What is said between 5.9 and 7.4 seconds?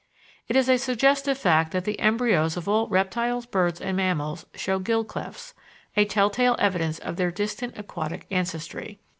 a tell tale evidence of their